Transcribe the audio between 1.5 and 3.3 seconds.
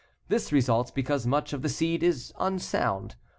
of the seed is unsound.